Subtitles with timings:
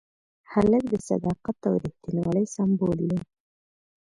[0.51, 3.19] هلک د صداقت او ریښتینولۍ سمبول دی.